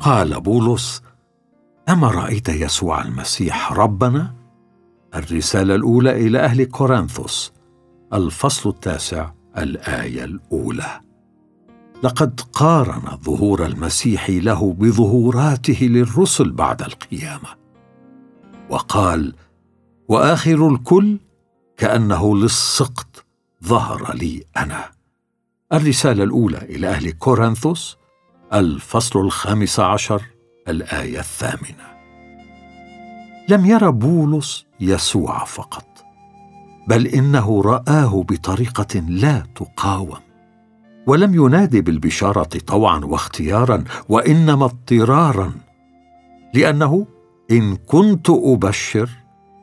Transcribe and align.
قال 0.00 0.40
بولس 0.40 1.02
أما 1.88 2.08
رأيت 2.10 2.48
يسوع 2.48 3.02
المسيح 3.02 3.72
ربنا؟ 3.72 4.34
الرسالة 5.14 5.74
الأولى 5.74 6.26
إلى 6.26 6.38
أهل 6.38 6.64
كورنثوس 6.64 7.52
الفصل 8.12 8.70
التاسع 8.70 9.30
الآية 9.58 10.24
الأولى. 10.24 11.00
لقد 12.02 12.40
قارن 12.52 13.18
ظهور 13.24 13.66
المسيح 13.66 14.30
له 14.30 14.72
بظهوراته 14.72 15.78
للرسل 15.82 16.52
بعد 16.52 16.82
القيامة. 16.82 17.48
وقال 18.70 19.34
وآخر 20.08 20.68
الكل 20.68 21.18
كأنه 21.76 22.36
للسقط 22.36 23.24
ظهر 23.64 24.14
لي 24.14 24.44
أنا. 24.56 24.90
الرسالة 25.72 26.24
الأولى 26.24 26.58
إلى 26.58 26.88
أهل 26.88 27.10
كورنثوس 27.10 27.99
الفصل 28.54 29.20
الخامس 29.20 29.80
عشر 29.80 30.22
الآية 30.68 31.18
الثامنة. 31.18 31.90
لم 33.48 33.66
ير 33.66 33.90
بولس 33.90 34.66
يسوع 34.80 35.44
فقط 35.44 35.86
بل 36.88 37.06
إنه 37.06 37.62
رآه 37.62 38.24
بطريقة 38.28 39.00
لا 39.00 39.42
تقاوم 39.54 40.18
ولم 41.06 41.34
ينادي 41.34 41.80
بالبشارة 41.80 42.58
طوعا 42.66 42.98
واختيارا 42.98 43.84
وإنما 44.08 44.64
اضطرارا 44.64 45.52
لأنه 46.54 47.06
إن 47.50 47.76
كنت 47.76 48.30
أبشر 48.30 49.10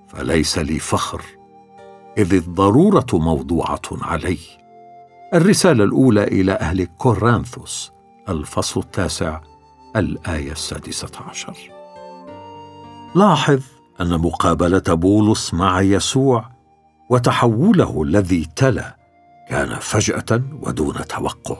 فليس 0.07 0.57
لي 0.57 0.79
فخر 0.79 1.21
إذ 2.17 2.33
الضرورة 2.33 3.07
موضوعة 3.13 3.81
علي 3.91 4.37
الرسالة 5.33 5.83
الأولى 5.83 6.23
إلى 6.23 6.51
أهل 6.51 6.85
كورنثوس 6.85 7.91
الفصل 8.29 8.79
التاسع 8.79 9.41
الآية 9.95 10.51
السادسة 10.51 11.11
عشر. 11.29 11.57
لاحظ 13.15 13.61
أن 14.01 14.17
مقابلة 14.17 14.83
بولس 14.87 15.53
مع 15.53 15.81
يسوع 15.81 16.49
وتحوله 17.09 18.03
الذي 18.03 18.47
تلا 18.55 18.97
كان 19.49 19.79
فجأة 19.79 20.41
ودون 20.61 20.95
توقع. 21.07 21.57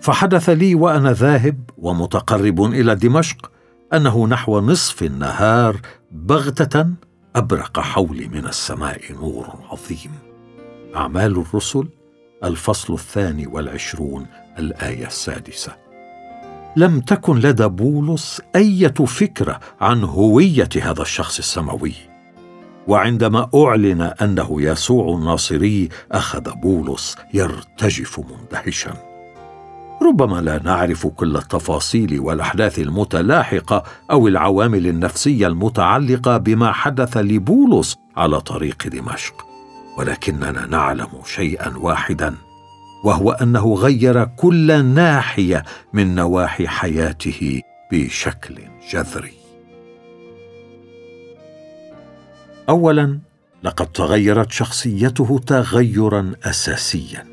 فحدث 0.00 0.48
لي 0.50 0.74
وأنا 0.74 1.12
ذاهب 1.12 1.70
ومتقرب 1.78 2.62
إلى 2.64 2.94
دمشق 2.94 3.50
أنه 3.94 4.26
نحو 4.26 4.60
نصف 4.60 5.02
النهار 5.02 5.76
بغتة 6.12 6.86
أبرق 7.36 7.80
حولي 7.80 8.28
من 8.28 8.46
السماء 8.46 9.12
نور 9.12 9.48
عظيم. 9.70 10.12
أعمال 10.96 11.40
الرسل 11.40 11.88
الفصل 12.44 12.94
الثاني 12.94 13.46
والعشرون 13.46 14.26
الآية 14.58 15.06
السادسة. 15.06 15.72
لم 16.76 17.00
تكن 17.00 17.38
لدى 17.38 17.66
بولس 17.68 18.40
إيه 18.56 18.88
فكرة 18.88 19.60
عن 19.80 20.04
هوية 20.04 20.68
هذا 20.82 21.02
الشخص 21.02 21.38
السماوي. 21.38 21.94
وعندما 22.88 23.50
أعلن 23.54 24.02
أنه 24.02 24.62
يسوع 24.62 25.16
الناصري 25.16 25.88
أخذ 26.12 26.50
بولس 26.54 27.16
يرتجف 27.34 28.20
مندهشا. 28.20 28.92
ربما 30.02 30.40
لا 30.40 30.62
نعرف 30.62 31.06
كل 31.06 31.36
التفاصيل 31.36 32.20
والأحداث 32.20 32.78
المتلاحقة 32.78 33.82
أو 34.10 34.28
العوامل 34.28 34.86
النفسية 34.86 35.46
المتعلقة 35.46 36.36
بما 36.36 36.72
حدث 36.72 37.16
لبولس 37.16 37.96
على 38.16 38.40
طريق 38.40 38.88
دمشق. 38.88 39.46
ولكننا 39.98 40.66
نعلم 40.66 41.08
شيئا 41.24 41.76
واحدا. 41.76 42.34
وهو 43.04 43.30
أنه 43.30 43.74
غير 43.74 44.24
كل 44.24 44.84
ناحية 44.84 45.62
من 45.92 46.14
نواحي 46.14 46.68
حياته 46.68 47.60
بشكل 47.92 48.54
جذري. 48.90 49.32
اولا 52.68 53.18
لقد 53.62 53.86
تغيرت 53.86 54.50
شخصيته 54.50 55.40
تغيرا 55.46 56.32
اساسيا. 56.44 57.24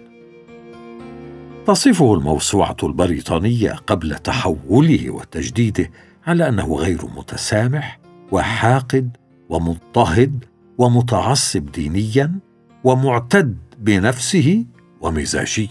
تصفه 1.68 2.14
الموسوعة 2.14 2.78
البريطانية 2.84 3.72
قبل 3.72 4.16
تحوله 4.16 5.10
وتجديده 5.10 5.92
على 6.28 6.50
أنه 6.50 6.76
غير 6.76 7.06
متسامح 7.18 8.00
وحاقد 8.32 9.18
ومضطهد 9.50 10.46
ومتعصب 10.78 11.72
دينيا 11.72 12.40
ومعتد 12.84 13.58
بنفسه 13.78 14.66
ومزاجي. 15.02 15.70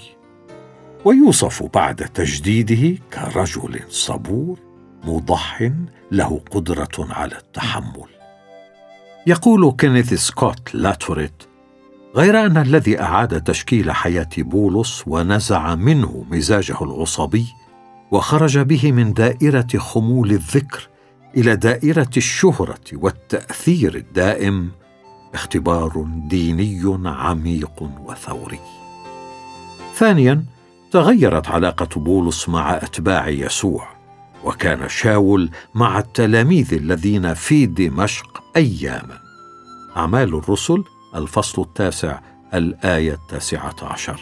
ويوصف 1.05 1.62
بعد 1.75 1.97
تجديده 1.97 2.99
كرجل 3.12 3.81
صبور 3.89 4.59
مضح 5.05 5.71
له 6.11 6.41
قدرة 6.50 6.89
على 6.99 7.37
التحمل. 7.37 8.09
يقول 9.27 9.72
كينيث 9.72 10.15
سكوت 10.15 10.75
لاتوريت 10.75 11.43
غير 12.17 12.47
أن 12.47 12.56
الذي 12.56 13.00
أعاد 13.00 13.43
تشكيل 13.43 13.93
حياة 13.93 14.28
بولس 14.38 15.05
ونزع 15.06 15.75
منه 15.75 16.25
مزاجه 16.31 16.77
العصبي 16.83 17.47
وخرج 18.11 18.59
به 18.59 18.93
من 18.93 19.12
دائرة 19.12 19.78
خمول 19.78 20.31
الذكر 20.31 20.88
إلى 21.37 21.56
دائرة 21.56 22.11
الشهرة 22.17 22.81
والتأثير 22.93 23.94
الدائم 23.94 24.71
اختبار 25.34 26.06
ديني 26.28 27.00
عميق 27.05 27.91
وثوري. 28.05 28.61
ثانيا 29.98 30.44
تغيرت 30.91 31.48
علاقة 31.48 32.00
بولس 32.00 32.48
مع 32.48 32.76
أتباع 32.76 33.28
يسوع 33.28 33.88
وكان 34.44 34.88
شاول 34.88 35.50
مع 35.75 35.98
التلاميذ 35.98 36.75
الذين 36.75 37.34
في 37.34 37.66
دمشق 37.66 38.42
اياما. 38.56 39.19
أعمال 39.97 40.34
الرسل 40.34 40.84
الفصل 41.14 41.62
التاسع 41.62 42.20
الآية 42.54 43.12
التاسعة 43.12 43.76
عشر. 43.82 44.20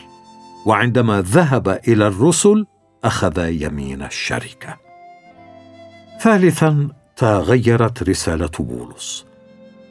وعندما 0.66 1.20
ذهب 1.20 1.80
إلى 1.88 2.06
الرسل 2.06 2.66
أخذ 3.04 3.48
يمين 3.48 4.02
الشركة. 4.02 4.76
ثالثا 6.20 6.88
تغيرت 7.16 8.02
رسالة 8.02 8.50
بولس. 8.58 9.26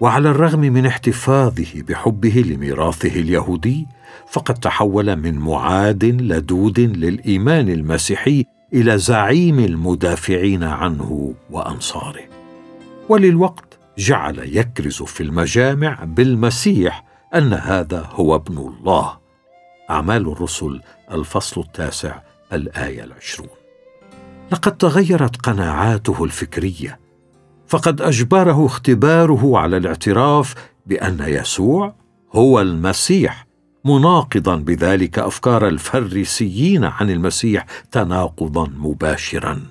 وعلى 0.01 0.29
الرغم 0.29 0.59
من 0.59 0.85
احتفاظه 0.85 1.81
بحبه 1.87 2.43
لميراثه 2.47 3.19
اليهودي 3.19 3.87
فقد 4.27 4.55
تحول 4.55 5.15
من 5.15 5.39
معاد 5.39 6.05
لدود 6.05 6.79
للإيمان 6.79 7.69
المسيحي 7.69 8.45
إلى 8.73 8.97
زعيم 8.97 9.59
المدافعين 9.59 10.63
عنه 10.63 11.33
وأنصاره. 11.51 12.23
وللوقت 13.09 13.79
جعل 13.97 14.39
يكرز 14.39 15.03
في 15.03 15.23
المجامع 15.23 16.03
بالمسيح 16.03 17.05
أن 17.35 17.53
هذا 17.53 18.09
هو 18.13 18.35
ابن 18.35 18.57
الله. 18.57 19.17
أعمال 19.89 20.31
الرسل 20.31 20.81
الفصل 21.11 21.61
التاسع 21.61 22.21
الآية 22.53 23.03
العشرون. 23.03 23.49
لقد 24.51 24.77
تغيرت 24.77 25.35
قناعاته 25.35 26.23
الفكرية 26.23 26.99
فقد 27.67 28.01
أجبره 28.01 28.65
اختباره 28.65 29.57
على 29.57 29.77
الاعتراف 29.77 30.55
بأن 30.85 31.17
يسوع 31.19 31.95
هو 32.33 32.61
المسيح 32.61 33.44
مناقضا 33.85 34.55
بذلك 34.55 35.19
أفكار 35.19 35.67
الفريسيين 35.67 36.83
عن 36.83 37.09
المسيح 37.09 37.65
تناقضا 37.91 38.67
مباشرا. 38.77 39.61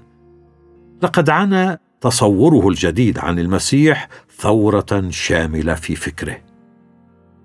لقد 1.03 1.31
عانى 1.31 1.81
تصوره 2.01 2.69
الجديد 2.69 3.19
عن 3.19 3.39
المسيح 3.39 4.09
ثورة 4.39 5.09
شاملة 5.11 5.75
في 5.75 5.97
فكره. 5.97 6.37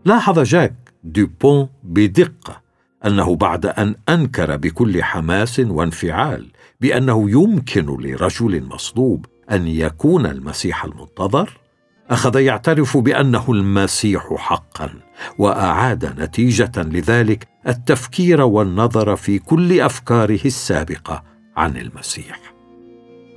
لاحظ 0.05 0.39
جاك 0.39 0.75
دوبون 1.03 1.69
بدقة 1.83 2.61
أنه 3.05 3.35
بعد 3.35 3.65
أن 3.65 3.95
أنكر 4.09 4.57
بكل 4.57 5.03
حماس 5.03 5.59
وانفعال 5.59 6.51
بأنه 6.81 7.29
يمكن 7.31 7.85
لرجل 7.85 8.63
مصلوب 8.63 9.25
أن 9.51 9.67
يكون 9.67 10.25
المسيح 10.25 10.85
المنتظر. 10.85 11.57
أخذ 12.09 12.39
يعترف 12.39 12.97
بأنه 12.97 13.45
المسيح 13.49 14.33
حقا 14.37 14.89
وأعاد 15.37 16.21
نتيجة 16.21 16.71
لذلك 16.77 17.47
التفكير 17.67 18.41
والنظر 18.41 19.15
في 19.15 19.39
كل 19.39 19.81
أفكاره 19.81 20.39
السابقة 20.45 21.23
عن 21.57 21.77
المسيح. 21.77 22.39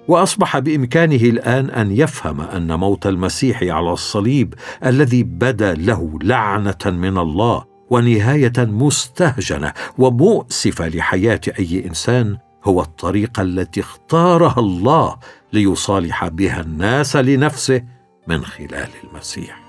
وأصبح 0.08 0.58
بإمكانه 0.58 1.16
الآن 1.16 1.70
أن 1.70 1.90
يفهم 1.90 2.40
أن 2.40 2.78
موت 2.78 3.06
المسيح 3.06 3.62
على 3.62 3.92
الصليب 3.92 4.54
الذي 4.84 5.22
بدا 5.22 5.74
له 5.74 6.18
لعنة 6.22 6.84
من 6.86 7.18
الله 7.18 7.64
ونهاية 7.90 8.52
مستهجنة 8.58 9.72
ومؤسفة 9.98 10.88
لحياة 10.88 11.40
أي 11.58 11.86
إنسان 11.86 12.36
هو 12.64 12.80
الطريقة 12.80 13.42
التي 13.42 13.80
اختارها 13.80 14.58
الله 14.58 15.16
ليصالح 15.52 16.28
بها 16.28 16.60
الناس 16.60 17.16
لنفسه 17.16 17.82
من 18.26 18.44
خلال 18.44 18.88
المسيح. 19.04 19.62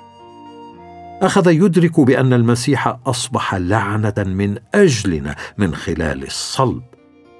أخذ 1.22 1.48
يدرك 1.52 2.00
بأن 2.00 2.34
المسيح 2.34 2.98
أصبح 3.06 3.56
لعنة 3.56 4.14
من 4.18 4.58
أجلنا 4.76 5.36
من 5.58 5.76
خلال 5.76 6.24
الصلب. 6.24 6.84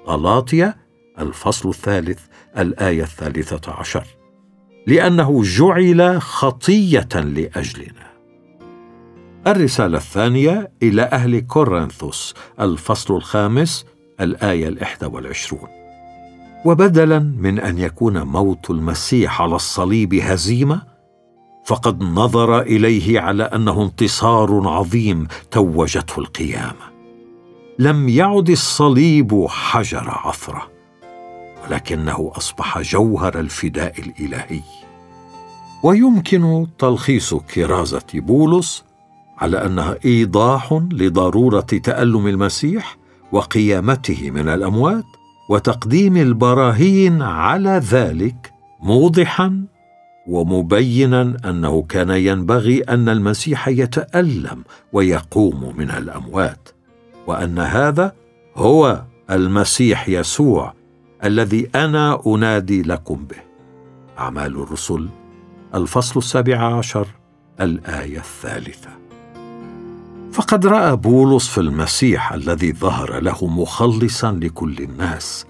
غلاطيا 0.06 0.74
الفصل 1.18 1.68
الثالث 1.68 2.20
الآية 2.58 3.02
الثالثة 3.02 3.72
عشر. 3.72 4.06
لأنه 4.86 5.42
جعل 5.42 6.22
خطية 6.22 7.08
لأجلنا. 7.14 8.14
الرسالة 9.46 9.98
الثانية 9.98 10.72
إلى 10.82 11.02
أهل 11.02 11.40
كورنثوس 11.40 12.34
الفصل 12.60 13.16
الخامس 13.16 13.86
الآية 14.20 14.68
الإحدى 14.68 15.06
والعشرون. 15.06 15.68
وبدلا 16.64 17.18
من 17.18 17.60
أن 17.60 17.78
يكون 17.78 18.22
موت 18.22 18.70
المسيح 18.70 19.42
على 19.42 19.54
الصليب 19.54 20.14
هزيمة 20.14 20.93
فقد 21.64 22.02
نظر 22.02 22.60
إليه 22.60 23.20
على 23.20 23.42
أنه 23.42 23.82
انتصار 23.82 24.68
عظيم 24.68 25.26
توجته 25.50 26.18
القيامة. 26.20 26.94
لم 27.78 28.08
يعد 28.08 28.50
الصليب 28.50 29.46
حجر 29.48 30.20
عثره 30.24 30.68
ولكنه 31.64 32.32
أصبح 32.36 32.80
جوهر 32.80 33.40
الفداء 33.40 33.94
الإلهي. 34.00 34.62
ويمكن 35.82 36.66
تلخيص 36.78 37.34
كرازة 37.34 38.06
بولس 38.14 38.84
على 39.38 39.66
أنها 39.66 39.96
إيضاح 40.04 40.72
لضرورة 40.92 41.60
تألم 41.60 42.26
المسيح 42.26 42.96
وقيامته 43.32 44.30
من 44.30 44.48
الأموات 44.48 45.04
وتقديم 45.48 46.16
البراهين 46.16 47.22
على 47.22 47.70
ذلك 47.70 48.52
موضحا 48.80 49.64
ومبينا 50.26 51.36
أنه 51.44 51.82
كان 51.82 52.10
ينبغي 52.10 52.80
أن 52.80 53.08
المسيح 53.08 53.68
يتألم 53.68 54.64
ويقوم 54.92 55.74
من 55.76 55.90
الأموات 55.90 56.68
وأن 57.26 57.58
هذا 57.58 58.12
هو 58.56 59.02
المسيح 59.30 60.08
يسوع 60.08 60.74
الذي 61.24 61.68
أنا 61.74 62.22
أنادي 62.26 62.82
لكم 62.82 63.24
به. 63.30 63.36
أعمال 64.18 64.56
الرسل 64.62 65.08
الفصل 65.74 66.18
السابع 66.20 66.76
عشر 66.78 67.06
الآية 67.60 68.18
الثالثة. 68.18 68.90
فقد 70.32 70.66
رأى 70.66 70.96
بولس 70.96 71.48
في 71.48 71.58
المسيح 71.58 72.32
الذي 72.32 72.72
ظهر 72.72 73.20
له 73.20 73.46
مخلصا 73.46 74.32
لكل 74.32 74.76
الناس 74.78 75.46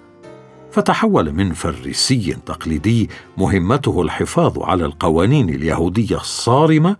فتحول 0.74 1.32
من 1.32 1.52
فريسي 1.52 2.36
تقليدي 2.46 3.10
مهمته 3.38 4.02
الحفاظ 4.02 4.58
على 4.58 4.84
القوانين 4.84 5.48
اليهودية 5.48 6.16
الصارمة 6.16 6.96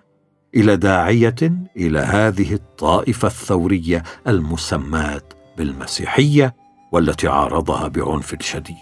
إلى 0.54 0.76
داعية 0.76 1.34
إلى 1.76 1.98
هذه 1.98 2.52
الطائفة 2.54 3.28
الثورية 3.28 4.02
المسماة 4.28 5.22
بالمسيحية 5.58 6.54
والتي 6.92 7.28
عارضها 7.28 7.88
بعنف 7.88 8.34
شديد. 8.40 8.76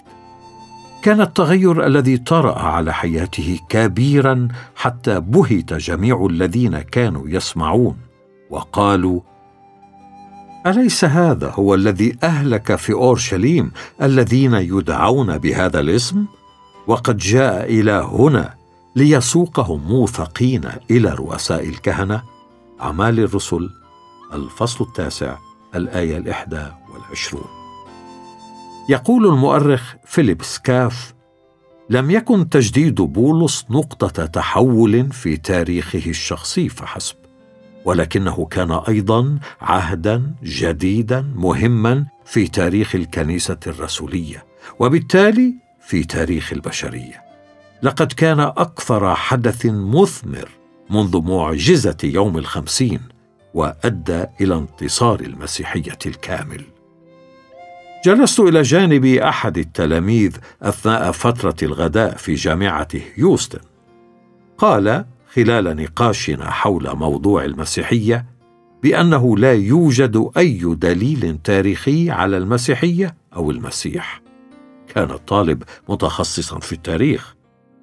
كان 1.02 1.20
التغير 1.20 1.86
الذي 1.86 2.18
طرأ 2.18 2.58
على 2.58 2.94
حياته 2.94 3.58
كبيرا 3.68 4.48
حتى 4.76 5.20
بهت 5.20 5.74
جميع 5.74 6.26
الذين 6.30 6.78
كانوا 6.80 7.28
يسمعون 7.28 7.96
وقالوا 8.50 9.20
أليس 10.66 11.04
هذا 11.04 11.50
هو 11.50 11.74
الذي 11.74 12.16
أهلك 12.22 12.76
في 12.76 12.92
أورشليم 12.92 13.70
الذين 14.02 14.54
يدعون 14.54 15.38
بهذا 15.38 15.80
الاسم؟ 15.80 16.24
وقد 16.86 17.16
جاء 17.16 17.64
إلى 17.64 17.92
هنا 17.92 18.54
ليسوقهم 18.96 19.80
موثقين 19.88 20.60
إلى 20.90 21.10
رؤساء 21.10 21.68
الكهنة. 21.68 22.22
أعمال 22.80 23.20
الرسل 23.20 23.70
الفصل 24.32 24.84
التاسع 24.84 25.36
الآية 25.74 26.16
الإحدى 26.16 26.66
والعشرون. 26.92 27.46
يقول 28.88 29.26
المؤرخ 29.26 29.94
فيليب 30.06 30.42
سكاف 30.42 31.14
لم 31.90 32.10
يكن 32.10 32.48
تجديد 32.48 32.94
بولس 32.94 33.64
نقطة 33.70 34.26
تحول 34.26 35.12
في 35.12 35.36
تاريخه 35.36 36.02
الشخصي 36.06 36.68
فحسب. 36.68 37.21
ولكنه 37.84 38.44
كان 38.44 38.72
أيضا 38.88 39.38
عهدا 39.60 40.34
جديدا 40.42 41.32
مهما 41.36 42.06
في 42.24 42.48
تاريخ 42.48 42.94
الكنيسة 42.94 43.58
الرسولية 43.66 44.44
وبالتالي 44.78 45.54
في 45.80 46.04
تاريخ 46.04 46.52
البشرية. 46.52 47.22
لقد 47.82 48.12
كان 48.12 48.40
أكثر 48.40 49.14
حدث 49.14 49.66
مثمر 49.66 50.48
منذ 50.90 51.22
معجزة 51.22 51.96
يوم 52.04 52.38
الخمسين 52.38 53.00
وأدى 53.54 54.24
إلى 54.40 54.54
انتصار 54.54 55.20
المسيحية 55.20 55.98
الكامل. 56.06 56.64
جلست 58.04 58.40
إلى 58.40 58.62
جانب 58.62 59.04
أحد 59.04 59.58
التلاميذ 59.58 60.36
أثناء 60.62 61.12
فترة 61.12 61.56
الغداء 61.62 62.16
في 62.16 62.34
جامعة 62.34 62.88
هيوستن. 63.16 63.60
قال 64.58 65.04
خلال 65.34 65.76
نقاشنا 65.76 66.50
حول 66.50 66.96
موضوع 66.96 67.44
المسيحية 67.44 68.26
بأنه 68.82 69.36
لا 69.36 69.52
يوجد 69.52 70.30
أي 70.36 70.74
دليل 70.74 71.38
تاريخي 71.44 72.10
على 72.10 72.36
المسيحية 72.36 73.14
أو 73.36 73.50
المسيح. 73.50 74.22
كان 74.94 75.10
الطالب 75.10 75.62
متخصصا 75.88 76.58
في 76.58 76.72
التاريخ 76.72 77.34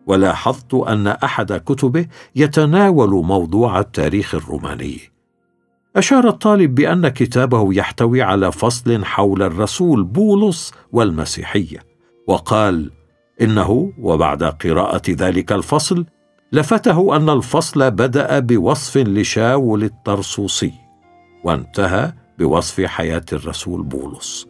ولاحظت 0.08 0.74
أن 0.74 1.08
أحد 1.08 1.54
كتبه 1.54 2.06
يتناول 2.36 3.26
موضوع 3.26 3.80
التاريخ 3.80 4.36
الروماني. 4.36 5.00
أشار 5.96 6.28
الطالب 6.28 6.76
بأن 6.76 7.08
كتابه 7.08 7.74
يحتوي 7.74 8.22
على 8.22 8.52
فصل 8.52 9.06
حول 9.06 9.44
الرسول 9.44 10.04
بولس 10.04 10.74
والمسيحية 10.92 11.80
وقال 12.28 12.92
إنه 13.42 13.94
وبعد 13.98 14.44
قراءة 14.44 15.02
ذلك 15.10 15.52
الفصل 15.52 16.06
لفته 16.52 17.16
أن 17.16 17.30
الفصل 17.30 17.92
بدأ 17.92 18.40
بوصف 18.40 18.98
لشاول 18.98 19.84
الطرسوسي 19.84 20.74
وانتهى 21.44 22.14
بوصف 22.40 22.82
حياة 22.82 23.26
الرسول 23.34 23.84
بولس. 23.84 24.48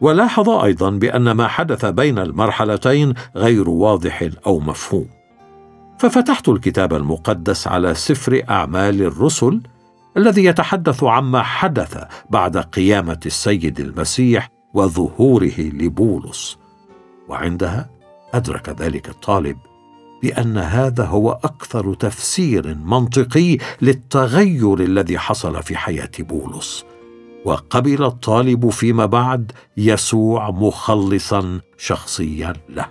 ولاحظ 0.00 0.48
أيضا 0.48 0.90
بأن 0.90 1.30
ما 1.30 1.48
حدث 1.48 1.84
بين 1.84 2.18
المرحلتين 2.18 3.14
غير 3.36 3.70
واضح 3.70 4.28
أو 4.46 4.60
مفهوم. 4.60 5.08
ففتحت 5.98 6.48
الكتاب 6.48 6.94
المقدس 6.94 7.68
على 7.68 7.94
سفر 7.94 8.42
أعمال 8.50 9.02
الرسل 9.02 9.60
الذي 10.16 10.44
يتحدث 10.44 11.04
عما 11.04 11.42
حدث 11.42 12.04
بعد 12.30 12.56
قيامة 12.56 13.20
السيد 13.26 13.80
المسيح 13.80 14.48
وظهوره 14.74 15.60
لبولس. 15.60 16.58
وعندها 17.28 17.90
أدرك 18.34 18.68
ذلك 18.68 19.08
الطالب 19.08 19.56
بأن 20.22 20.58
هذا 20.58 21.04
هو 21.04 21.30
أكثر 21.30 21.94
تفسير 21.94 22.74
منطقي 22.74 23.58
للتغير 23.82 24.80
الذي 24.80 25.18
حصل 25.18 25.62
في 25.62 25.76
حياة 25.76 26.10
بولس. 26.18 26.84
وقبل 27.44 28.04
الطالب 28.04 28.68
فيما 28.68 29.06
بعد 29.06 29.52
يسوع 29.76 30.50
مخلصا 30.50 31.60
شخصيا 31.78 32.52
له. 32.68 32.86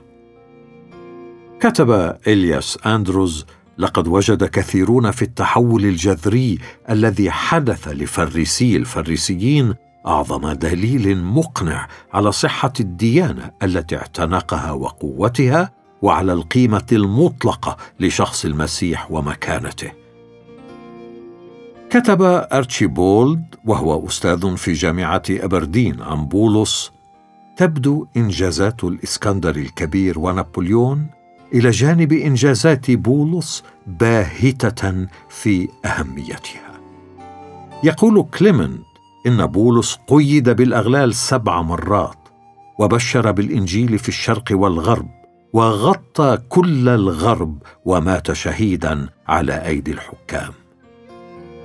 كتب 1.59 2.17
إلياس 2.27 2.77
أندروز 2.85 3.45
لقد 3.77 4.07
وجد 4.07 4.43
كثيرون 4.43 5.11
في 5.11 5.21
التحول 5.21 5.85
الجذري 5.85 6.57
الذي 6.89 7.31
حدث 7.31 7.87
لفريسي 7.87 8.77
الفريسيين 8.77 9.73
أعظم 10.07 10.51
دليل 10.51 11.23
مقنع 11.23 11.87
على 12.13 12.31
صحة 12.31 12.73
الديانة 12.79 13.51
التي 13.63 13.97
اعتنقها 13.97 14.71
وقوتها 14.71 15.80
وعلى 16.01 16.33
القيمة 16.33 16.87
المطلقة 16.91 17.77
لشخص 17.99 18.45
المسيح 18.45 19.11
ومكانته. 19.11 19.91
كتب 21.89 22.21
أرتشيبولد 22.21 23.55
وهو 23.65 24.07
أستاذ 24.07 24.57
في 24.57 24.73
جامعة 24.73 25.23
أبردين 25.29 26.01
عن 26.01 26.25
بولس 26.25 26.91
تبدو 27.57 28.07
إنجازات 28.17 28.83
الإسكندر 28.83 29.55
الكبير 29.55 30.19
ونابليون 30.19 31.07
إلى 31.53 31.69
جانب 31.69 32.13
إنجازات 32.13 32.91
بولس 32.91 33.63
باهتة 33.87 35.07
في 35.29 35.69
أهميتها. 35.85 36.71
يقول 37.83 38.25
كليمنت 38.37 38.81
إن 39.27 39.45
بولس 39.45 39.99
قيد 40.07 40.49
بالأغلال 40.49 41.15
سبع 41.15 41.61
مرات 41.61 42.17
وبشر 42.79 43.31
بالإنجيل 43.31 43.99
في 43.99 44.09
الشرق 44.09 44.45
والغرب 44.51 45.20
وغطى 45.53 46.37
كل 46.49 46.89
الغرب 46.89 47.57
ومات 47.85 48.31
شهيدا 48.31 49.09
على 49.27 49.65
أيدي 49.65 49.91
الحكام. 49.91 50.53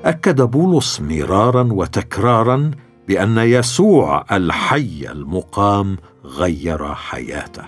أكد 0.04 0.42
بولس 0.42 1.00
مرارا 1.00 1.68
وتكرارا 1.72 2.70
بأن 3.08 3.38
يسوع 3.38 4.24
الحي 4.32 5.06
المقام 5.10 5.96
غير 6.24 6.94
حياته. 6.94 7.62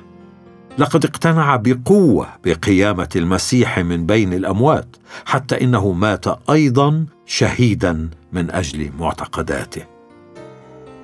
لقد 0.79 1.05
اقتنع 1.05 1.57
بقوة 1.57 2.27
بقيامة 2.45 3.09
المسيح 3.17 3.79
من 3.79 4.07
بين 4.07 4.33
الأموات 4.33 4.97
حتى 5.25 5.65
إنه 5.65 5.93
مات 5.93 6.51
أيضا 6.51 7.07
شهيدا 7.27 8.11
من 8.33 8.51
أجل 8.51 8.91
معتقداته. 8.99 9.83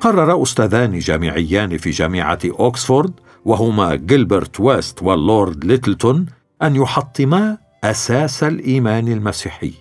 قرر 0.00 0.42
أستاذان 0.42 0.99
جامعيان 0.99 1.78
في 1.78 1.90
جامعة 1.90 2.38
أوكسفورد 2.44 3.12
وهما 3.44 3.94
جيلبرت 3.94 4.60
ويست 4.60 5.02
واللورد 5.02 5.64
ليتلتون 5.64 6.26
أن 6.62 6.76
يحطما 6.76 7.58
أساس 7.84 8.44
الإيمان 8.44 9.08
المسيحي. 9.08 9.72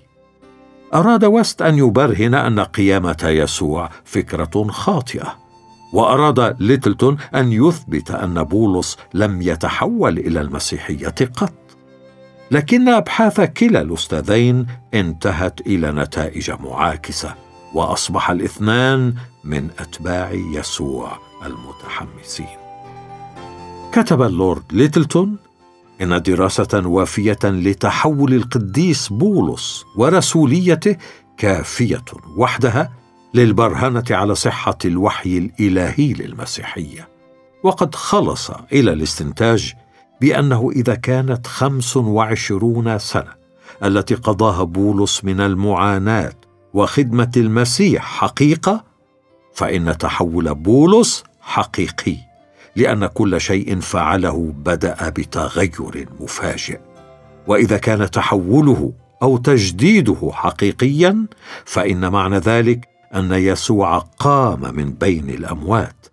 أراد 0.94 1.26
ويست 1.26 1.62
أن 1.62 1.78
يبرهن 1.78 2.34
أن 2.34 2.60
قيامة 2.60 3.24
يسوع 3.24 3.90
فكرة 4.06 4.68
خاطئة 4.70 5.36
وأراد 5.94 6.56
ليتلتون 6.60 7.18
أن 7.36 7.52
يثبت 7.52 8.12
أن 8.12 8.44
بولس 8.44 8.98
لم 9.14 9.42
يتحول 9.42 10.18
إلى 10.18 10.42
المسيحية 10.42 11.16
قط. 11.36 11.54
لكن 12.52 12.90
أبحاث 12.90 13.42
كلا 13.42 13.82
الأستاذين 13.82 14.68
انتهت 14.94 15.62
إلى 15.62 15.92
نتائج 15.92 16.52
معاكسة 16.52 17.36
وأصبح 17.74 18.30
الاثنان 18.30 19.14
من 19.44 19.70
أتباع 19.80 20.32
يسوع 20.32 21.18
المتحمسين. 21.46 22.63
كتب 23.94 24.22
اللورد 24.22 24.64
ليتلتون 24.72 25.38
إن 26.02 26.22
دراسة 26.22 26.82
وافية 26.86 27.40
لتحول 27.44 28.34
القديس 28.34 29.08
بولس 29.08 29.86
ورسوليته 29.98 30.96
كافية 31.38 32.06
وحدها 32.38 32.92
للبرهنة 33.34 34.04
على 34.12 34.36
صحة 34.36 34.78
الوحي 34.86 35.38
الإلهي 35.38 36.14
للمسيحية. 36.14 37.08
وقد 37.64 37.96
خلص 37.96 38.52
إلى 38.72 38.94
الاستنتاج 38.94 39.74
بأنه 40.22 40.70
إذا 40.72 40.96
كانت 40.96 41.48
خمس 41.48 41.98
وعشرون 41.98 43.00
سنة 43.00 43.34
التي 43.84 44.16
قضاها 44.16 44.64
بولس 44.64 45.26
من 45.26 45.42
المعاناة 45.42 46.34
وخدمة 46.74 47.32
المسيح 47.38 48.04
حقيقة 48.04 48.84
فإن 49.54 49.98
تحول 49.98 50.56
بولس 50.56 51.24
حقيقي. 51.42 52.33
لأن 52.76 53.06
كل 53.06 53.42
شيء 53.42 53.80
فعله 53.80 54.54
بدأ 54.58 55.10
بتغير 55.10 56.08
مفاجئ. 56.20 56.80
وإذا 57.48 57.78
كان 57.78 58.12
تحوله 58.12 58.94
أو 59.22 59.38
تجديده 59.38 60.32
حقيقيا 60.34 61.26
فإن 61.66 62.12
معنى 62.12 62.38
ذلك 62.38 62.88
أن 63.16 63.32
يسوع 63.32 63.98
قام 63.98 64.76
من 64.76 64.92
بين 64.92 65.30
الأموات 65.30 66.06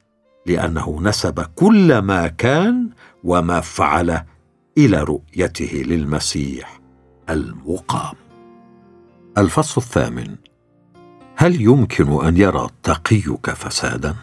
لأنه 0.47 0.99
نسب 1.02 1.40
كل 1.40 1.99
ما 1.99 2.26
كان 2.26 2.88
وما 3.25 3.61
فعل 3.61 4.23
إلى 4.79 5.02
رؤيته 5.02 5.83
للمسيح 5.87 6.81
المقام. 7.31 8.14
الفصل 9.38 9.81
الثامن 9.81 10.37
هل 11.37 11.61
يمكن 11.61 12.26
أن 12.26 12.37
يرى 12.37 12.69
تقيك 12.83 13.50
فسادا؟ 13.50 14.14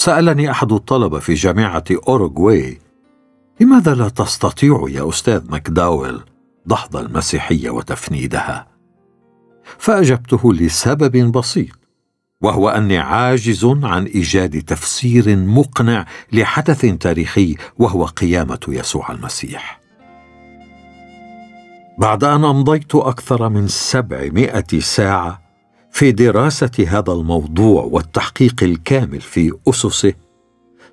سألني 0.00 0.50
أحد 0.50 0.72
الطلبة 0.72 1.18
في 1.18 1.34
جامعة 1.34 1.84
أوروغواي 2.08 2.78
لماذا 3.60 3.94
لا 3.94 4.08
تستطيع 4.08 4.84
يا 4.88 5.08
أستاذ 5.08 5.50
ماكداويل 5.50 6.20
دحض 6.66 6.96
المسيحية 6.96 7.70
وتفنيدها؟ 7.70 8.66
فأجبته 9.78 10.54
لسبب 10.54 11.32
بسيط 11.32 11.78
وهو 12.40 12.68
أني 12.68 12.98
عاجز 12.98 13.64
عن 13.64 14.04
إيجاد 14.04 14.62
تفسير 14.62 15.36
مقنع 15.36 16.06
لحدث 16.32 16.80
تاريخي 16.80 17.56
وهو 17.78 18.04
قيامة 18.04 18.60
يسوع 18.68 19.12
المسيح. 19.12 19.80
بعد 21.98 22.24
أن 22.24 22.44
أمضيت 22.44 22.94
أكثر 22.94 23.48
من 23.48 23.68
سبعمائة 23.68 24.78
ساعة 24.78 25.39
في 25.92 26.12
دراسة 26.12 26.70
هذا 26.88 27.12
الموضوع 27.12 27.82
والتحقيق 27.82 28.62
الكامل 28.62 29.20
في 29.20 29.52
أسسه 29.68 30.14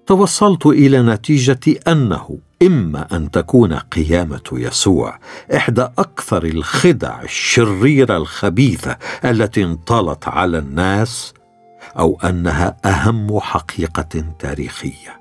توصلت 0.05 0.65
إلى 0.65 1.01
نتيجة 1.01 1.59
أنه 1.87 2.37
إما 2.61 3.15
أن 3.15 3.31
تكون 3.31 3.73
قيامة 3.73 4.49
يسوع 4.51 5.19
إحدى 5.55 5.81
أكثر 5.81 6.43
الخدع 6.45 7.21
الشريرة 7.21 8.17
الخبيثة 8.17 8.97
التي 9.25 9.63
انطلت 9.63 10.27
على 10.27 10.57
الناس 10.57 11.33
أو 11.99 12.19
أنها 12.23 12.77
أهم 12.85 13.39
حقيقة 13.39 14.23
تاريخية. 14.39 15.17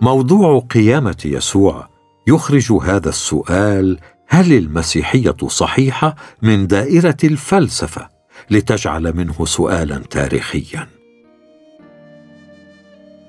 موضوع 0.00 0.58
قيامة 0.58 1.22
يسوع 1.24 1.88
يخرج 2.26 2.72
هذا 2.72 3.08
السؤال 3.08 3.98
هل 4.32 4.52
المسيحية 4.52 5.36
صحيحة 5.46 6.16
من 6.42 6.66
دائرة 6.66 7.16
الفلسفة 7.24 8.08
لتجعل 8.50 9.16
منه 9.16 9.44
سؤالا 9.44 9.98
تاريخيا؟ 9.98 10.88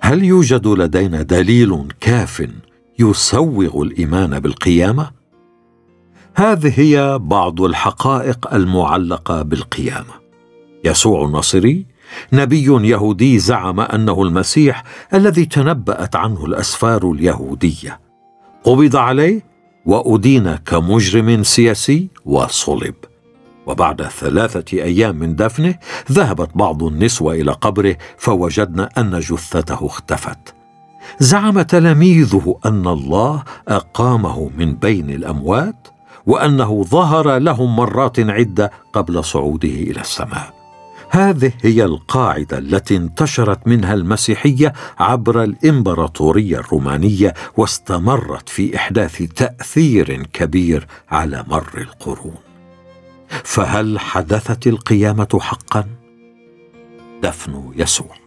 هل 0.01 0.23
يوجد 0.23 0.67
لدينا 0.67 1.21
دليل 1.21 1.87
كاف 1.99 2.47
يسوغ 2.99 3.81
الإيمان 3.81 4.39
بالقيامة؟ 4.39 5.11
هذه 6.35 6.79
هي 6.79 7.19
بعض 7.21 7.61
الحقائق 7.61 8.53
المعلقة 8.53 9.41
بالقيامة. 9.41 10.13
يسوع 10.83 11.25
الناصري 11.25 11.85
نبي 12.33 12.87
يهودي 12.87 13.39
زعم 13.39 13.79
أنه 13.79 14.21
المسيح 14.21 14.83
الذي 15.13 15.45
تنبأت 15.45 16.15
عنه 16.15 16.45
الأسفار 16.45 17.11
اليهودية. 17.11 17.99
قبض 18.63 18.95
عليه 18.95 19.52
وأدين 19.85 20.55
كمجرم 20.55 21.43
سياسي 21.43 22.09
وصلب. 22.25 22.95
وبعد 23.67 24.01
ثلاثة 24.01 24.83
أيام 24.83 25.15
من 25.15 25.35
دفنه 25.35 25.75
ذهبت 26.11 26.49
بعض 26.55 26.83
النسوة 26.83 27.33
إلى 27.33 27.51
قبره 27.51 27.97
فوجدن 28.17 28.87
أن 28.97 29.19
جثته 29.19 29.85
اختفت. 29.85 30.55
زعم 31.19 31.61
تلاميذه 31.61 32.59
أن 32.65 32.87
الله 32.87 33.43
أقامه 33.67 34.49
من 34.57 34.73
بين 34.73 35.09
الأموات 35.09 35.87
وأنه 36.25 36.83
ظهر 36.83 37.37
لهم 37.37 37.75
مرات 37.75 38.19
عدة 38.19 38.71
قبل 38.93 39.23
صعوده 39.23 39.69
إلى 39.69 40.01
السماء. 40.01 40.62
هذه 41.13 41.51
هي 41.61 41.85
القاعدة 41.85 42.57
التي 42.57 42.95
انتشرت 42.95 43.67
منها 43.67 43.93
المسيحية 43.93 44.73
عبر 44.99 45.43
الإمبراطورية 45.43 46.57
الرومانية 46.59 47.33
واستمرت 47.57 48.49
في 48.49 48.75
إحداث 48.75 49.17
تأثير 49.17 50.23
كبير 50.23 50.87
على 51.09 51.45
مر 51.47 51.77
القرون. 51.77 52.35
فهل 53.43 53.99
حدثت 53.99 54.67
القيامة 54.67 55.39
حقا؟ 55.41 55.85
دفن 57.23 57.71
يسوع. 57.75 58.22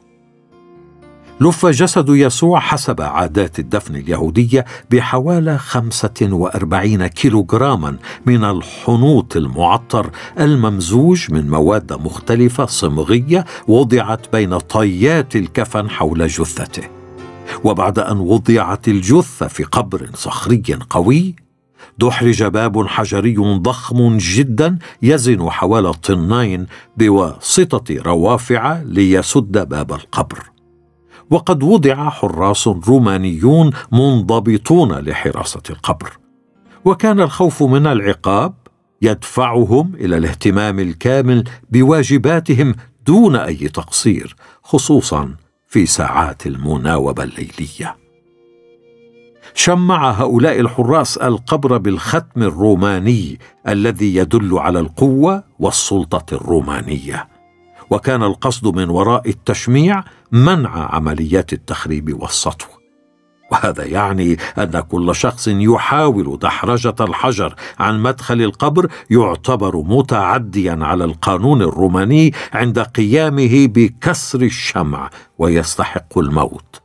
لف 1.40 1.66
جسد 1.66 2.08
يسوع 2.08 2.60
حسب 2.60 3.00
عادات 3.00 3.58
الدفن 3.58 3.96
اليهودية 3.96 4.64
بحوالي 4.90 5.58
خمسة 5.58 6.14
وأربعين 6.22 7.06
كيلوغراما 7.06 7.96
من 8.26 8.44
الحنوط 8.44 9.36
المعطر 9.36 10.10
الممزوج 10.40 11.32
من 11.32 11.50
مواد 11.50 11.92
مختلفة 11.92 12.66
صمغية 12.66 13.44
وضعت 13.68 14.32
بين 14.32 14.58
طيات 14.58 15.36
الكفن 15.36 15.90
حول 15.90 16.26
جثته. 16.26 16.82
وبعد 17.64 17.98
أن 17.98 18.18
وضعت 18.18 18.88
الجثة 18.88 19.46
في 19.46 19.64
قبر 19.64 20.10
صخري 20.14 20.62
قوي 20.90 21.36
دحرج 21.98 22.44
باب 22.44 22.86
حجري 22.86 23.36
ضخم 23.38 24.16
جدا 24.16 24.78
يزن 25.02 25.50
حوالي 25.50 25.92
طنين 25.92 26.66
بواسطة 26.96 28.02
روافع 28.02 28.82
ليسد 28.84 29.68
باب 29.68 29.92
القبر. 29.92 30.55
وقد 31.30 31.62
وضع 31.62 32.08
حراس 32.10 32.68
رومانيون 32.68 33.70
منضبطون 33.92 34.92
لحراسة 34.92 35.62
القبر. 35.70 36.18
وكان 36.84 37.20
الخوف 37.20 37.62
من 37.62 37.86
العقاب 37.86 38.54
يدفعهم 39.02 39.92
إلى 39.94 40.16
الاهتمام 40.16 40.80
الكامل 40.80 41.44
بواجباتهم 41.70 42.74
دون 43.06 43.36
أي 43.36 43.56
تقصير 43.56 44.36
خصوصا 44.62 45.34
في 45.68 45.86
ساعات 45.86 46.46
المناوبة 46.46 47.22
الليلية. 47.22 47.96
شمع 49.54 50.10
هؤلاء 50.10 50.60
الحراس 50.60 51.18
القبر 51.18 51.76
بالختم 51.76 52.42
الروماني 52.42 53.38
الذي 53.68 54.16
يدل 54.16 54.58
على 54.58 54.80
القوة 54.80 55.44
والسلطة 55.58 56.34
الرومانية. 56.34 57.28
وكان 57.90 58.22
القصد 58.22 58.76
من 58.76 58.90
وراء 58.90 59.28
التشميع 59.28 60.04
منع 60.32 60.94
عمليات 60.94 61.52
التخريب 61.52 62.22
والسطو. 62.22 62.66
وهذا 63.52 63.84
يعني 63.84 64.36
أن 64.58 64.80
كل 64.80 65.14
شخص 65.14 65.48
يحاول 65.48 66.38
دحرجة 66.38 66.94
الحجر 67.00 67.54
عن 67.78 68.02
مدخل 68.02 68.42
القبر 68.42 68.92
يعتبر 69.10 69.76
متعديا 69.76 70.78
على 70.80 71.04
القانون 71.04 71.62
الروماني 71.62 72.32
عند 72.52 72.78
قيامه 72.78 73.66
بكسر 73.66 74.42
الشمع 74.42 75.10
ويستحق 75.38 76.18
الموت. 76.18 76.82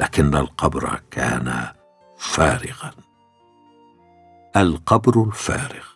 لكن 0.00 0.34
القبر 0.34 1.00
كان 1.10 1.68
فارغا. 2.18 2.90
القبر 4.56 5.24
الفارغ. 5.24 5.95